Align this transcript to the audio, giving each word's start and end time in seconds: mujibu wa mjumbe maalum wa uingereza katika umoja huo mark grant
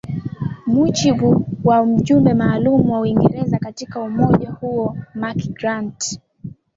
mujibu 0.67 1.45
wa 1.63 1.85
mjumbe 1.85 2.33
maalum 2.33 2.89
wa 2.89 2.99
uingereza 2.99 3.59
katika 3.59 4.01
umoja 4.01 4.51
huo 4.51 4.97
mark 5.13 5.37
grant 5.37 6.19